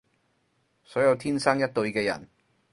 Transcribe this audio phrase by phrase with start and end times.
[0.83, 2.27] 所有天生一對嘅人